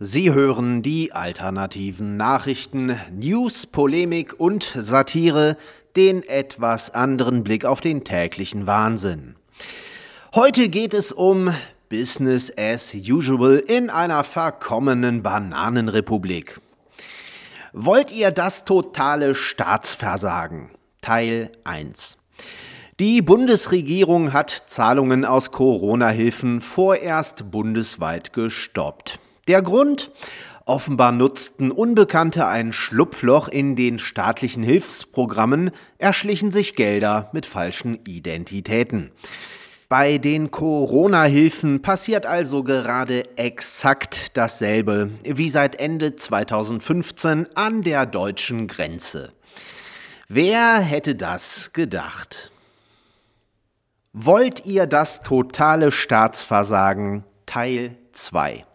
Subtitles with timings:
[0.00, 5.56] Sie hören die alternativen Nachrichten, News, Polemik und Satire,
[5.96, 9.34] den etwas anderen Blick auf den täglichen Wahnsinn.
[10.36, 11.52] Heute geht es um
[11.88, 16.60] Business as usual in einer verkommenen Bananenrepublik.
[17.72, 20.70] Wollt ihr das totale Staatsversagen?
[21.02, 22.18] Teil 1.
[23.00, 29.18] Die Bundesregierung hat Zahlungen aus Corona-Hilfen vorerst bundesweit gestoppt.
[29.48, 30.12] Der Grund?
[30.66, 39.10] Offenbar nutzten Unbekannte ein Schlupfloch in den staatlichen Hilfsprogrammen, erschlichen sich Gelder mit falschen Identitäten.
[39.88, 48.66] Bei den Corona-Hilfen passiert also gerade exakt dasselbe wie seit Ende 2015 an der deutschen
[48.66, 49.32] Grenze.
[50.28, 52.52] Wer hätte das gedacht?
[54.12, 58.67] Wollt ihr das totale Staatsversagen Teil 2?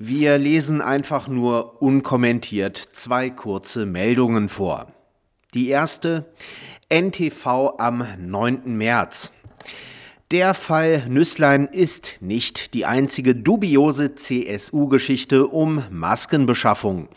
[0.00, 4.92] Wir lesen einfach nur unkommentiert zwei kurze Meldungen vor.
[5.54, 6.32] Die erste,
[6.88, 8.76] NTV am 9.
[8.76, 9.32] März.
[10.30, 17.08] Der Fall Nüsslein ist nicht die einzige dubiose CSU-Geschichte um Maskenbeschaffung.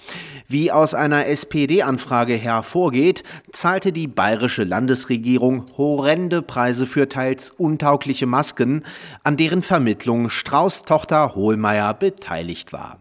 [0.52, 8.84] Wie aus einer SPD-Anfrage hervorgeht, zahlte die bayerische Landesregierung horrende Preise für teils untaugliche Masken,
[9.24, 13.00] an deren Vermittlung Strauß Tochter Hohlmeier beteiligt war.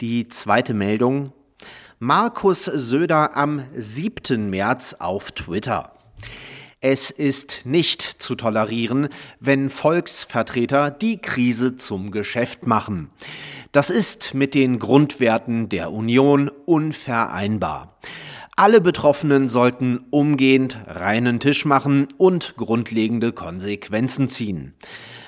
[0.00, 1.32] Die zweite Meldung
[1.98, 4.48] Markus Söder am 7.
[4.48, 5.96] März auf Twitter.
[6.80, 9.08] Es ist nicht zu tolerieren,
[9.40, 13.10] wenn Volksvertreter die Krise zum Geschäft machen.
[13.76, 17.98] Das ist mit den Grundwerten der Union unvereinbar.
[18.56, 24.72] Alle Betroffenen sollten umgehend reinen Tisch machen und grundlegende Konsequenzen ziehen.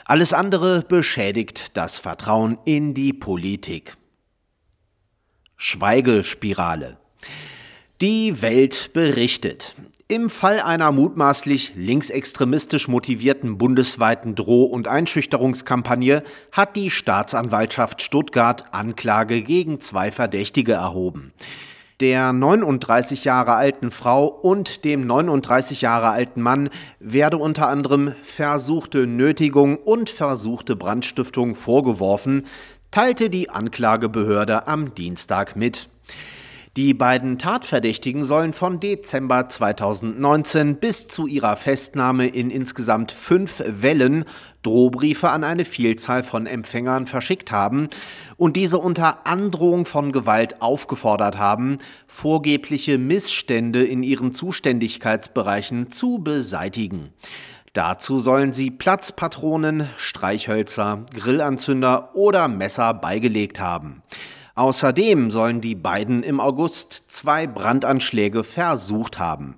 [0.07, 3.99] Alles andere beschädigt das Vertrauen in die Politik.
[5.59, 6.97] Schweigespirale.
[8.01, 9.77] Die Welt berichtet.
[10.11, 19.43] Im Fall einer mutmaßlich linksextremistisch motivierten bundesweiten Droh- und Einschüchterungskampagne hat die Staatsanwaltschaft Stuttgart Anklage
[19.43, 21.35] gegen zwei Verdächtige erhoben.
[22.01, 29.07] Der 39 Jahre alten Frau und dem 39 Jahre alten Mann werde unter anderem versuchte
[29.07, 32.47] Nötigung und versuchte Brandstiftung vorgeworfen,
[32.91, 35.91] teilte die Anklagebehörde am Dienstag mit.
[36.77, 44.25] Die beiden Tatverdächtigen sollen von Dezember 2019 bis zu ihrer Festnahme in insgesamt fünf Wellen
[44.63, 47.89] Drohbriefe an eine Vielzahl von Empfängern verschickt haben
[48.37, 57.13] und diese unter Androhung von Gewalt aufgefordert haben, vorgebliche Missstände in ihren Zuständigkeitsbereichen zu beseitigen.
[57.73, 64.03] Dazu sollen sie Platzpatronen, Streichhölzer, Grillanzünder oder Messer beigelegt haben.
[64.59, 69.57] Außerdem sollen die beiden im August zwei Brandanschläge versucht haben.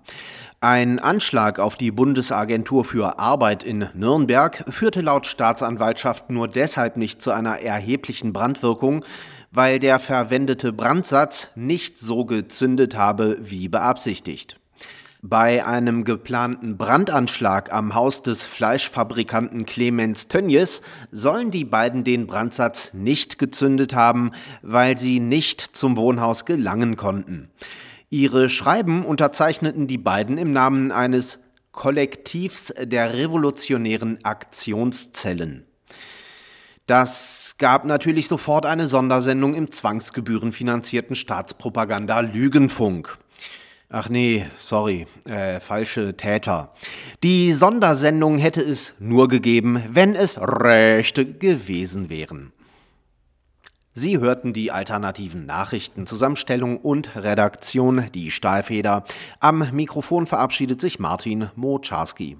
[0.60, 7.22] Ein Anschlag auf die Bundesagentur für Arbeit in Nürnberg führte laut Staatsanwaltschaft nur deshalb nicht
[7.22, 9.02] zu einer erheblichen Brandwirkung,
[9.50, 14.60] weil der verwendete Brandsatz nicht so gezündet habe wie beabsichtigt.
[15.22, 20.80] Bei einem geplanten Brandanschlag am Haus des Fleischfabrikanten Clemens Tönjes
[21.12, 24.30] sollen die beiden den Brandsatz nicht gezündet haben,
[24.62, 27.50] weil sie nicht zum Wohnhaus gelangen konnten.
[28.08, 35.66] Ihre Schreiben unterzeichneten die beiden im Namen eines Kollektivs der revolutionären Aktionszellen.
[36.86, 43.18] Das gab natürlich sofort eine Sondersendung im zwangsgebührenfinanzierten Staatspropaganda Lügenfunk.
[43.92, 46.72] Ach nee, sorry, äh, falsche Täter.
[47.24, 52.52] Die Sondersendung hätte es nur gegeben, wenn es Rechte gewesen wären.
[53.92, 59.04] Sie hörten die alternativen Nachrichten, Zusammenstellung und Redaktion, die Stahlfeder.
[59.40, 62.38] Am Mikrofon verabschiedet sich Martin Moczarski.